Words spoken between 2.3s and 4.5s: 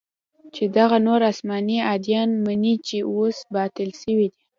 مني چې اوس باطل سوي دي.